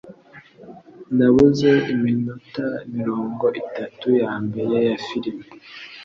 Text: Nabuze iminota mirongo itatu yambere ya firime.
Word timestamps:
Nabuze 1.17 1.71
iminota 1.93 2.65
mirongo 2.95 3.45
itatu 3.61 4.05
yambere 4.21 4.75
ya 4.87 4.97
firime. 5.05 5.45